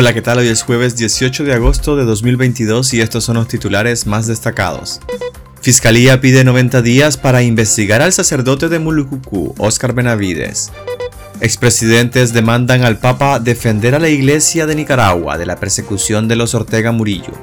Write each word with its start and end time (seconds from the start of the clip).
Hola, 0.00 0.14
¿qué 0.14 0.22
tal? 0.22 0.38
Hoy 0.38 0.48
es 0.48 0.62
jueves 0.62 0.96
18 0.96 1.44
de 1.44 1.52
agosto 1.52 1.94
de 1.94 2.06
2022 2.06 2.94
y 2.94 3.02
estos 3.02 3.22
son 3.22 3.36
los 3.36 3.48
titulares 3.48 4.06
más 4.06 4.26
destacados. 4.26 4.98
Fiscalía 5.60 6.22
pide 6.22 6.42
90 6.42 6.80
días 6.80 7.18
para 7.18 7.42
investigar 7.42 8.00
al 8.00 8.10
sacerdote 8.10 8.70
de 8.70 8.78
Mulucucú, 8.78 9.54
Oscar 9.58 9.92
Benavides. 9.92 10.72
Expresidentes 11.42 12.32
demandan 12.32 12.82
al 12.82 12.98
Papa 12.98 13.40
defender 13.40 13.94
a 13.94 13.98
la 13.98 14.08
Iglesia 14.08 14.64
de 14.64 14.74
Nicaragua 14.74 15.36
de 15.36 15.44
la 15.44 15.56
persecución 15.56 16.28
de 16.28 16.36
los 16.36 16.54
Ortega 16.54 16.92
Murillo. 16.92 17.34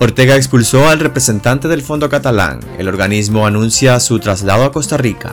Ortega 0.00 0.34
expulsó 0.34 0.88
al 0.88 0.98
representante 0.98 1.68
del 1.68 1.82
Fondo 1.82 2.08
Catalán. 2.08 2.58
El 2.76 2.88
organismo 2.88 3.46
anuncia 3.46 4.00
su 4.00 4.18
traslado 4.18 4.64
a 4.64 4.72
Costa 4.72 4.96
Rica. 4.96 5.30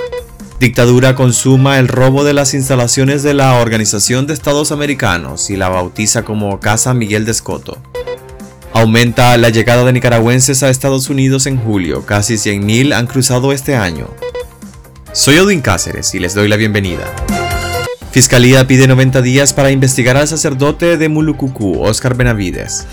Dictadura 0.62 1.16
consuma 1.16 1.80
el 1.80 1.88
robo 1.88 2.24
de 2.24 2.34
las 2.34 2.54
instalaciones 2.54 3.24
de 3.24 3.34
la 3.34 3.56
Organización 3.56 4.28
de 4.28 4.36
Estados 4.36 4.72
Americanos 4.72 5.50
y 5.50 5.56
la 5.56 5.70
bautiza 5.70 6.22
como 6.22 6.60
Casa 6.60 6.94
Miguel 6.94 7.26
de 7.26 7.32
Escoto. 7.32 7.82
Aumenta 8.72 9.36
la 9.38 9.50
llegada 9.50 9.84
de 9.84 9.92
nicaragüenses 9.92 10.62
a 10.62 10.70
Estados 10.70 11.10
Unidos 11.10 11.48
en 11.48 11.58
julio, 11.58 12.06
casi 12.06 12.36
100.000 12.36 12.94
han 12.94 13.08
cruzado 13.08 13.54
este 13.54 13.76
año. 13.76 14.08
Soy 15.14 15.40
Odin 15.40 15.62
Cáceres 15.62 16.14
y 16.14 16.20
les 16.20 16.36
doy 16.36 16.48
la 16.48 16.58
bienvenida. 16.58 17.12
Fiscalía 18.12 18.68
pide 18.68 18.86
90 18.86 19.24
días 19.24 19.54
para 19.54 19.72
investigar 19.72 20.16
al 20.16 20.28
sacerdote 20.28 20.96
de 20.98 21.10
Mulucucú, 21.10 21.82
Oscar 21.82 22.16
Benavides. 22.16 22.86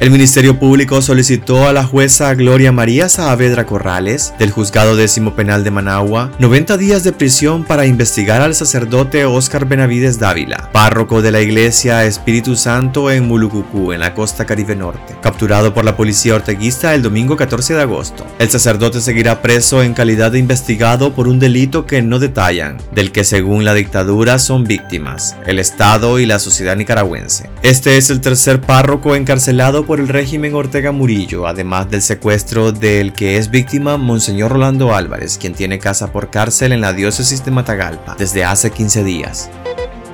El 0.00 0.10
Ministerio 0.10 0.58
Público 0.58 1.00
solicitó 1.00 1.68
a 1.68 1.72
la 1.72 1.84
jueza 1.84 2.34
Gloria 2.34 2.72
María 2.72 3.08
Saavedra 3.08 3.64
Corrales, 3.64 4.34
del 4.40 4.50
Juzgado 4.50 4.96
Décimo 4.96 5.36
Penal 5.36 5.62
de 5.62 5.70
Managua, 5.70 6.32
90 6.40 6.76
días 6.76 7.04
de 7.04 7.12
prisión 7.12 7.62
para 7.62 7.86
investigar 7.86 8.42
al 8.42 8.56
sacerdote 8.56 9.24
Oscar 9.24 9.66
Benavides 9.66 10.18
Dávila, 10.18 10.68
párroco 10.72 11.22
de 11.22 11.30
la 11.30 11.40
Iglesia 11.40 12.04
Espíritu 12.04 12.56
Santo 12.56 13.08
en 13.08 13.28
Mulucucú, 13.28 13.92
en 13.92 14.00
la 14.00 14.14
costa 14.14 14.44
caribe 14.44 14.74
norte, 14.74 15.14
capturado 15.22 15.72
por 15.72 15.84
la 15.84 15.96
policía 15.96 16.34
orteguista 16.34 16.92
el 16.94 17.02
domingo 17.02 17.36
14 17.36 17.74
de 17.74 17.82
agosto. 17.82 18.26
El 18.40 18.50
sacerdote 18.50 19.00
seguirá 19.00 19.42
preso 19.42 19.80
en 19.80 19.94
calidad 19.94 20.32
de 20.32 20.40
investigado 20.40 21.14
por 21.14 21.28
un 21.28 21.38
delito 21.38 21.86
que 21.86 22.02
no 22.02 22.18
detallan, 22.18 22.78
del 22.92 23.12
que 23.12 23.22
según 23.22 23.64
la 23.64 23.74
dictadura 23.74 24.40
son 24.40 24.64
víctimas, 24.64 25.36
el 25.46 25.60
Estado 25.60 26.18
y 26.18 26.26
la 26.26 26.40
sociedad 26.40 26.76
nicaragüense. 26.76 27.48
Este 27.62 27.96
es 27.96 28.10
el 28.10 28.20
tercer 28.20 28.60
párroco 28.60 29.14
encarcelado 29.14 29.83
por 29.84 30.00
el 30.00 30.08
régimen 30.08 30.54
Ortega 30.54 30.92
Murillo, 30.92 31.46
además 31.46 31.90
del 31.90 32.02
secuestro 32.02 32.72
del 32.72 33.12
que 33.12 33.36
es 33.36 33.50
víctima 33.50 33.96
Monseñor 33.96 34.52
Rolando 34.52 34.94
Álvarez, 34.94 35.38
quien 35.38 35.54
tiene 35.54 35.78
casa 35.78 36.12
por 36.12 36.30
cárcel 36.30 36.72
en 36.72 36.80
la 36.80 36.92
diócesis 36.92 37.44
de 37.44 37.50
Matagalpa 37.50 38.16
desde 38.18 38.44
hace 38.44 38.70
15 38.70 39.04
días. 39.04 39.50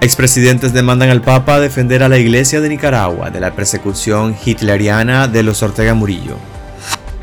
Expresidentes 0.00 0.72
demandan 0.72 1.10
al 1.10 1.22
Papa 1.22 1.60
defender 1.60 2.02
a 2.02 2.08
la 2.08 2.18
Iglesia 2.18 2.60
de 2.60 2.68
Nicaragua 2.68 3.30
de 3.30 3.40
la 3.40 3.54
persecución 3.54 4.34
hitleriana 4.44 5.28
de 5.28 5.42
los 5.42 5.62
Ortega 5.62 5.94
Murillo. 5.94 6.36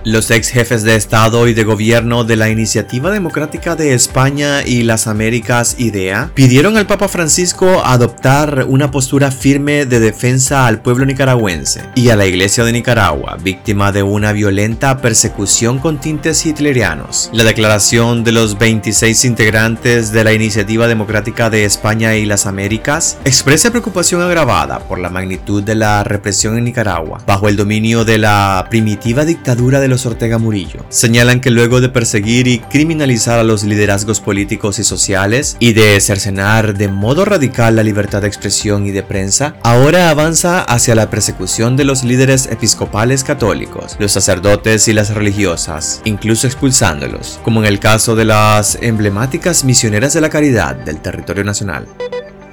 Los 0.08 0.32
ex 0.32 0.48
jefes 0.48 0.84
de 0.84 0.96
Estado 0.96 1.50
y 1.50 1.54
de 1.54 1.66
Gobierno 1.66 2.24
de 2.24 2.38
la 2.38 2.50
Iniciativa 2.50 3.12
Democrática 3.12 3.76
de 3.76 3.94
España 3.94 4.64
y 4.66 4.84
las 4.84 5.06
Américas 5.06 5.76
IDEA 5.78 6.32
pidieron 6.34 6.78
al 6.78 6.88
Papa 6.88 7.10
Francisco 7.10 7.84
adoptar 7.84 8.68
una 8.70 8.90
postura 8.90 9.32
firme 9.32 9.86
de 9.86 10.00
defensa 10.00 10.66
al 10.66 10.82
pueblo 10.82 11.06
nicaragüense 11.06 11.82
y 11.94 12.08
a 12.08 12.16
la 12.16 12.26
Iglesia 12.26 12.64
de 12.64 12.72
Nicaragua, 12.72 13.36
víctima 13.44 13.92
de 13.92 14.02
una 14.02 14.32
violenta 14.32 15.02
persecución 15.02 15.78
con 15.80 16.00
tintes 16.00 16.46
hitlerianos. 16.46 17.30
La 17.34 17.44
declaración 17.44 18.24
de 18.24 18.32
los 18.32 18.58
26 18.58 19.26
integrantes 19.26 20.14
de 20.14 20.24
la 20.24 20.32
Iniciativa 20.32 20.88
Democrática 20.88 21.50
de 21.50 21.66
España 21.66 22.16
y 22.16 22.24
las 22.24 22.46
Américas 22.46 23.18
expresa 23.26 23.72
preocupación 23.72 24.22
agravada 24.22 24.80
por 24.80 25.00
la 25.00 25.10
magnitud 25.10 25.64
de 25.64 25.76
la 25.76 26.06
represión 26.06 26.58
en 26.58 26.64
Nicaragua 26.64 27.22
bajo 27.28 27.50
el 27.50 27.58
dominio 27.58 28.06
de 28.06 28.20
la 28.20 28.68
primitiva 28.70 29.26
dictadura 29.26 29.82
de 29.82 29.90
los 29.90 29.97
Ortega 30.06 30.38
Murillo. 30.38 30.86
Señalan 30.90 31.42
que 31.42 31.52
luego 31.52 31.82
de 31.82 31.90
perseguir 31.90 32.48
y 32.48 32.60
criminalizar 32.60 33.40
a 33.40 33.44
los 33.44 33.64
liderazgos 33.64 34.20
políticos 34.20 34.80
y 34.80 34.84
sociales 34.84 35.58
y 35.60 35.74
de 35.74 36.00
cercenar 36.00 36.78
de 36.78 36.88
modo 36.88 37.26
radical 37.26 37.76
la 37.76 37.84
libertad 37.84 38.22
de 38.22 38.28
expresión 38.28 38.86
y 38.86 38.92
de 38.92 39.04
prensa, 39.04 39.56
ahora 39.64 40.10
avanza 40.10 40.62
hacia 40.62 40.96
la 40.96 41.10
persecución 41.10 41.76
de 41.76 41.86
los 41.86 42.04
líderes 42.04 42.48
episcopales 42.52 43.24
católicos, 43.24 43.96
los 44.00 44.12
sacerdotes 44.12 44.88
y 44.88 44.94
las 44.94 45.14
religiosas, 45.14 46.02
incluso 46.06 46.48
expulsándolos, 46.48 47.40
como 47.44 47.62
en 47.62 47.68
el 47.68 47.80
caso 47.80 48.16
de 48.16 48.26
las 48.26 48.78
emblemáticas 48.82 49.64
misioneras 49.64 50.14
de 50.14 50.22
la 50.22 50.30
caridad 50.30 50.76
del 50.76 51.02
territorio 51.02 51.44
nacional. 51.44 51.88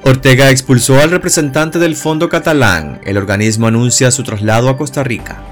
Ortega 0.06 0.50
expulsó 0.50 1.00
al 1.00 1.10
representante 1.10 1.78
del 1.78 1.96
Fondo 1.96 2.28
Catalán. 2.28 3.00
El 3.06 3.16
organismo 3.16 3.68
anuncia 3.68 4.10
su 4.10 4.22
traslado 4.22 4.68
a 4.68 4.76
Costa 4.76 5.02
Rica. 5.02 5.42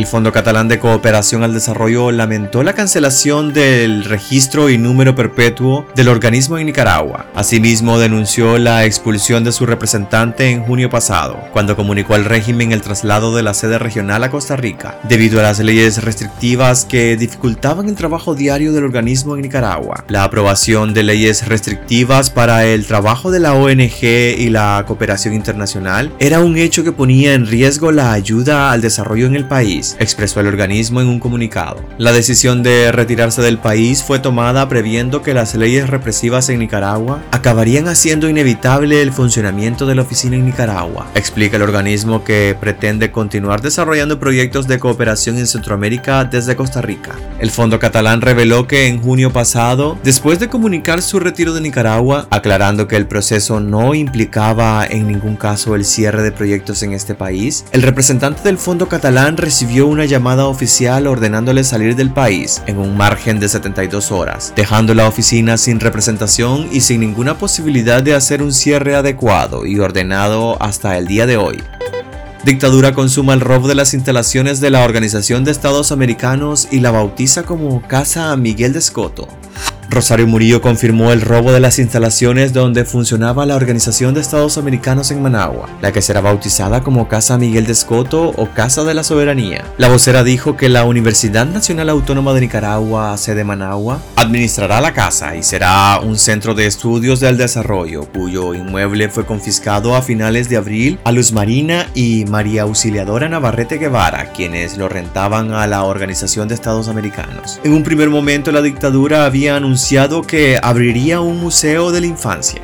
El 0.00 0.06
Fondo 0.06 0.32
Catalán 0.32 0.66
de 0.66 0.78
Cooperación 0.78 1.42
al 1.42 1.52
Desarrollo 1.52 2.10
lamentó 2.10 2.62
la 2.62 2.72
cancelación 2.72 3.52
del 3.52 4.06
registro 4.06 4.70
y 4.70 4.78
número 4.78 5.14
perpetuo 5.14 5.86
del 5.94 6.08
organismo 6.08 6.56
en 6.56 6.64
Nicaragua. 6.64 7.26
Asimismo, 7.34 7.98
denunció 7.98 8.56
la 8.56 8.86
expulsión 8.86 9.44
de 9.44 9.52
su 9.52 9.66
representante 9.66 10.48
en 10.48 10.62
junio 10.62 10.88
pasado, 10.88 11.38
cuando 11.52 11.76
comunicó 11.76 12.14
al 12.14 12.24
régimen 12.24 12.72
el 12.72 12.80
traslado 12.80 13.36
de 13.36 13.42
la 13.42 13.52
sede 13.52 13.78
regional 13.78 14.24
a 14.24 14.30
Costa 14.30 14.56
Rica, 14.56 14.98
debido 15.06 15.38
a 15.38 15.42
las 15.42 15.58
leyes 15.58 16.02
restrictivas 16.02 16.86
que 16.86 17.18
dificultaban 17.18 17.86
el 17.90 17.94
trabajo 17.94 18.34
diario 18.34 18.72
del 18.72 18.84
organismo 18.84 19.34
en 19.34 19.42
Nicaragua. 19.42 20.04
La 20.08 20.24
aprobación 20.24 20.94
de 20.94 21.02
leyes 21.02 21.46
restrictivas 21.46 22.30
para 22.30 22.64
el 22.64 22.86
trabajo 22.86 23.30
de 23.30 23.40
la 23.40 23.52
ONG 23.52 24.02
y 24.02 24.48
la 24.48 24.82
cooperación 24.86 25.34
internacional 25.34 26.10
era 26.20 26.40
un 26.40 26.56
hecho 26.56 26.84
que 26.84 26.92
ponía 26.92 27.34
en 27.34 27.46
riesgo 27.46 27.92
la 27.92 28.12
ayuda 28.12 28.72
al 28.72 28.80
desarrollo 28.80 29.26
en 29.26 29.36
el 29.36 29.46
país 29.46 29.89
expresó 29.98 30.40
el 30.40 30.46
organismo 30.46 31.00
en 31.00 31.08
un 31.08 31.20
comunicado. 31.20 31.84
La 31.98 32.12
decisión 32.12 32.62
de 32.62 32.92
retirarse 32.92 33.42
del 33.42 33.58
país 33.58 34.02
fue 34.02 34.18
tomada 34.18 34.68
previendo 34.68 35.22
que 35.22 35.34
las 35.34 35.54
leyes 35.54 35.90
represivas 35.90 36.48
en 36.48 36.60
Nicaragua 36.60 37.22
acabarían 37.30 37.88
haciendo 37.88 38.28
inevitable 38.28 39.02
el 39.02 39.12
funcionamiento 39.12 39.86
de 39.86 39.94
la 39.94 40.02
oficina 40.02 40.36
en 40.36 40.46
Nicaragua, 40.46 41.08
explica 41.14 41.56
el 41.56 41.62
organismo 41.62 42.24
que 42.24 42.56
pretende 42.60 43.10
continuar 43.10 43.62
desarrollando 43.62 44.20
proyectos 44.20 44.66
de 44.66 44.78
cooperación 44.78 45.38
en 45.38 45.46
Centroamérica 45.46 46.24
desde 46.24 46.56
Costa 46.56 46.80
Rica. 46.80 47.16
El 47.38 47.50
Fondo 47.50 47.78
Catalán 47.78 48.20
reveló 48.20 48.66
que 48.66 48.86
en 48.86 49.00
junio 49.00 49.32
pasado, 49.32 49.98
después 50.02 50.38
de 50.38 50.48
comunicar 50.48 51.02
su 51.02 51.20
retiro 51.20 51.54
de 51.54 51.60
Nicaragua, 51.60 52.26
aclarando 52.30 52.86
que 52.86 52.96
el 52.96 53.06
proceso 53.06 53.60
no 53.60 53.94
implicaba 53.94 54.86
en 54.86 55.06
ningún 55.06 55.36
caso 55.36 55.74
el 55.74 55.84
cierre 55.84 56.22
de 56.22 56.32
proyectos 56.32 56.82
en 56.82 56.92
este 56.92 57.14
país, 57.14 57.64
el 57.72 57.82
representante 57.82 58.42
del 58.42 58.58
Fondo 58.58 58.88
Catalán 58.88 59.36
recibió 59.36 59.69
una 59.78 60.04
llamada 60.04 60.46
oficial 60.46 61.06
ordenándole 61.06 61.62
salir 61.62 61.94
del 61.94 62.10
país 62.10 62.60
en 62.66 62.78
un 62.78 62.96
margen 62.96 63.38
de 63.38 63.48
72 63.48 64.10
horas, 64.10 64.52
dejando 64.56 64.94
la 64.94 65.06
oficina 65.06 65.56
sin 65.56 65.78
representación 65.78 66.68
y 66.72 66.80
sin 66.80 67.00
ninguna 67.00 67.38
posibilidad 67.38 68.02
de 68.02 68.14
hacer 68.14 68.42
un 68.42 68.52
cierre 68.52 68.96
adecuado 68.96 69.66
y 69.66 69.78
ordenado 69.78 70.60
hasta 70.60 70.98
el 70.98 71.06
día 71.06 71.26
de 71.26 71.36
hoy. 71.36 71.62
Dictadura 72.44 72.92
consuma 72.92 73.32
el 73.34 73.40
robo 73.40 73.68
de 73.68 73.76
las 73.76 73.94
instalaciones 73.94 74.60
de 74.60 74.70
la 74.70 74.82
Organización 74.82 75.44
de 75.44 75.52
Estados 75.52 75.92
Americanos 75.92 76.66
y 76.72 76.80
la 76.80 76.90
bautiza 76.90 77.44
como 77.44 77.80
Casa 77.86 78.36
Miguel 78.36 78.72
de 78.72 78.80
Escoto. 78.80 79.28
Rosario 79.90 80.28
Murillo 80.28 80.60
confirmó 80.60 81.10
el 81.10 81.20
robo 81.20 81.50
de 81.52 81.58
las 81.58 81.80
instalaciones 81.80 82.52
donde 82.52 82.84
funcionaba 82.84 83.44
la 83.44 83.56
Organización 83.56 84.14
de 84.14 84.20
Estados 84.20 84.56
Americanos 84.56 85.10
en 85.10 85.20
Managua, 85.20 85.68
la 85.82 85.90
que 85.90 86.00
será 86.00 86.20
bautizada 86.20 86.84
como 86.84 87.08
Casa 87.08 87.36
Miguel 87.38 87.66
de 87.66 87.72
Escoto 87.72 88.28
o 88.36 88.48
Casa 88.50 88.84
de 88.84 88.94
la 88.94 89.02
Soberanía. 89.02 89.64
La 89.78 89.88
vocera 89.88 90.22
dijo 90.22 90.56
que 90.56 90.68
la 90.68 90.84
Universidad 90.84 91.44
Nacional 91.44 91.88
Autónoma 91.88 92.32
de 92.34 92.42
Nicaragua, 92.42 93.16
sede 93.18 93.42
Managua, 93.42 94.00
administrará 94.14 94.80
la 94.80 94.94
casa 94.94 95.34
y 95.34 95.42
será 95.42 95.98
un 95.98 96.16
centro 96.16 96.54
de 96.54 96.66
estudios 96.66 97.18
del 97.18 97.36
desarrollo, 97.36 98.04
cuyo 98.12 98.54
inmueble 98.54 99.08
fue 99.08 99.26
confiscado 99.26 99.96
a 99.96 100.02
finales 100.02 100.48
de 100.48 100.56
abril 100.56 101.00
a 101.02 101.10
Luz 101.10 101.32
Marina 101.32 101.88
y 101.94 102.26
María 102.26 102.62
Auxiliadora 102.62 103.28
Navarrete 103.28 103.78
Guevara, 103.78 104.30
quienes 104.32 104.78
lo 104.78 104.88
rentaban 104.88 105.52
a 105.52 105.66
la 105.66 105.82
Organización 105.82 106.46
de 106.46 106.54
Estados 106.54 106.86
Americanos. 106.86 107.58
En 107.64 107.72
un 107.72 107.82
primer 107.82 108.08
momento 108.08 108.52
la 108.52 108.62
dictadura 108.62 109.24
había 109.24 109.58
anunciado 109.80 110.20
que 110.20 110.60
abriría 110.62 111.22
un 111.22 111.40
museo 111.40 111.90
de 111.90 112.02
la 112.02 112.06
infancia. 112.06 112.60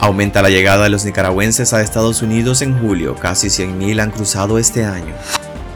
Aumenta 0.00 0.42
la 0.42 0.50
llegada 0.50 0.82
de 0.82 0.90
los 0.90 1.04
nicaragüenses 1.04 1.72
a 1.72 1.80
Estados 1.80 2.22
Unidos 2.22 2.60
en 2.60 2.76
julio, 2.76 3.14
casi 3.14 3.46
100.000 3.46 4.00
han 4.00 4.10
cruzado 4.10 4.58
este 4.58 4.84
año. 4.84 5.14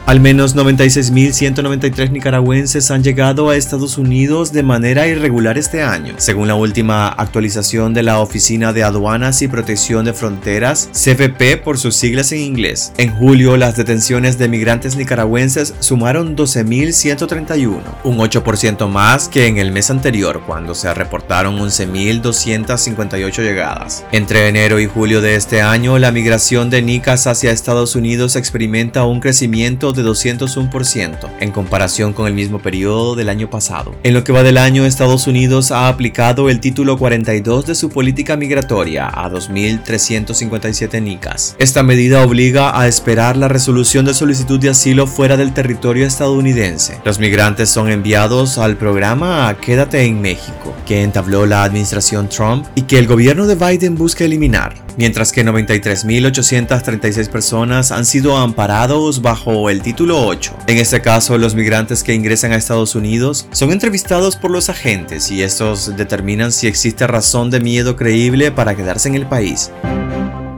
Al 0.05 0.19
menos 0.19 0.55
96.193 0.55 2.11
nicaragüenses 2.11 2.91
han 2.91 3.03
llegado 3.03 3.49
a 3.49 3.55
Estados 3.55 3.97
Unidos 3.97 4.53
de 4.53 4.61
manera 4.61 5.07
irregular 5.07 5.57
este 5.57 5.81
año, 5.81 6.13
según 6.17 6.47
la 6.47 6.53
última 6.53 7.07
actualización 7.07 7.95
de 7.95 8.03
la 8.03 8.19
Oficina 8.19 8.71
de 8.71 8.83
Aduanas 8.83 9.41
y 9.41 9.47
Protección 9.47 10.05
de 10.05 10.13
Fronteras, 10.13 10.91
CFP 10.93 11.57
por 11.63 11.79
sus 11.79 11.95
siglas 11.95 12.31
en 12.33 12.41
inglés. 12.41 12.93
En 12.99 13.15
julio, 13.15 13.57
las 13.57 13.77
detenciones 13.77 14.37
de 14.37 14.47
migrantes 14.47 14.95
nicaragüenses 14.95 15.73
sumaron 15.79 16.37
12.131, 16.37 17.81
un 18.03 18.17
8% 18.19 18.87
más 18.87 19.27
que 19.27 19.47
en 19.47 19.57
el 19.57 19.71
mes 19.71 19.89
anterior, 19.89 20.43
cuando 20.45 20.75
se 20.75 20.93
reportaron 20.93 21.57
11.258 21.57 23.41
llegadas. 23.41 24.05
Entre 24.11 24.49
enero 24.49 24.79
y 24.79 24.85
julio 24.85 25.19
de 25.21 25.35
este 25.35 25.63
año, 25.63 25.97
la 25.97 26.11
migración 26.11 26.69
de 26.69 26.83
nicas 26.83 27.25
hacia 27.25 27.49
Estados 27.49 27.95
Unidos 27.95 28.35
experimenta 28.35 29.03
un 29.05 29.19
crecimiento 29.19 29.94
de 29.95 30.03
201% 30.03 31.29
en 31.39 31.51
comparación 31.51 32.13
con 32.13 32.27
el 32.27 32.33
mismo 32.33 32.59
periodo 32.59 33.15
del 33.15 33.29
año 33.29 33.49
pasado. 33.49 33.95
En 34.03 34.13
lo 34.13 34.23
que 34.23 34.33
va 34.33 34.43
del 34.43 34.57
año, 34.57 34.85
Estados 34.85 35.27
Unidos 35.27 35.71
ha 35.71 35.87
aplicado 35.87 36.49
el 36.49 36.59
título 36.59 36.97
42 36.97 37.65
de 37.65 37.75
su 37.75 37.89
política 37.89 38.37
migratoria 38.37 39.07
a 39.07 39.29
2.357 39.29 41.01
nicas. 41.01 41.55
Esta 41.59 41.83
medida 41.83 42.23
obliga 42.23 42.79
a 42.79 42.87
esperar 42.87 43.37
la 43.37 43.47
resolución 43.47 44.05
de 44.05 44.13
solicitud 44.13 44.59
de 44.59 44.69
asilo 44.69 45.07
fuera 45.07 45.37
del 45.37 45.53
territorio 45.53 46.05
estadounidense. 46.05 46.99
Los 47.03 47.19
migrantes 47.19 47.69
son 47.69 47.89
enviados 47.89 48.57
al 48.57 48.77
programa 48.77 49.55
Quédate 49.61 50.03
en 50.03 50.21
México, 50.21 50.73
que 50.85 51.03
entabló 51.03 51.45
la 51.45 51.63
administración 51.63 52.29
Trump 52.29 52.65
y 52.75 52.83
que 52.83 52.99
el 52.99 53.07
gobierno 53.07 53.47
de 53.47 53.55
Biden 53.55 53.95
busca 53.95 54.25
eliminar 54.25 54.85
mientras 54.97 55.31
que 55.31 55.45
93.836 55.45 57.29
personas 57.29 57.91
han 57.91 58.05
sido 58.05 58.37
amparados 58.37 59.21
bajo 59.21 59.69
el 59.69 59.81
título 59.85 60.25
8. 60.25 60.57
En 60.65 60.79
este 60.79 60.99
caso, 60.99 61.37
los 61.37 61.53
migrantes 61.53 62.03
que 62.03 62.15
ingresan 62.15 62.51
a 62.51 62.55
Estados 62.55 62.95
Unidos 62.95 63.47
son 63.51 63.71
entrevistados 63.71 64.35
por 64.35 64.49
los 64.49 64.67
agentes 64.69 65.29
y 65.29 65.43
estos 65.43 65.95
determinan 65.95 66.51
si 66.51 66.65
existe 66.65 67.05
razón 67.05 67.51
de 67.51 67.59
miedo 67.59 67.95
creíble 67.95 68.51
para 68.51 68.75
quedarse 68.75 69.09
en 69.09 69.13
el 69.13 69.27
país. 69.27 69.69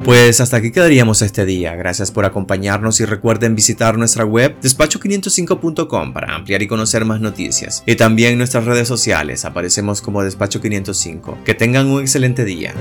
Pues 0.06 0.40
hasta 0.40 0.56
aquí 0.56 0.72
quedaríamos 0.72 1.22
este 1.22 1.44
día. 1.44 1.76
Gracias 1.76 2.10
por 2.10 2.24
acompañarnos 2.24 3.02
y 3.02 3.06
recuerden 3.06 3.54
visitar 3.54 3.98
nuestra 3.98 4.24
web 4.24 4.56
despacho505.com 4.62 6.14
para 6.14 6.34
ampliar 6.34 6.62
y 6.62 6.68
conocer 6.68 7.04
más 7.04 7.20
noticias. 7.20 7.84
Y 7.86 7.98
también 7.98 8.38
nuestras 8.38 8.64
redes 8.64 8.88
sociales 8.88 9.44
aparecemos 9.44 10.02
como 10.02 10.24
Despacho505. 10.24 11.44
Que 11.44 11.54
tengan 11.54 11.88
un 11.88 12.00
excelente 12.00 12.46
día. 12.46 12.74